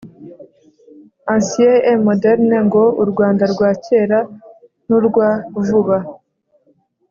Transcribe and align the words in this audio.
ancient 1.35 1.79
et 1.89 1.97
moderne, 2.07 2.55
ngo: 2.67 2.83
u 3.03 3.05
rwanda 3.11 3.43
rwa 3.53 3.69
cyera 3.83 4.19
n’urwa 4.87 5.27
vuba 5.65 5.97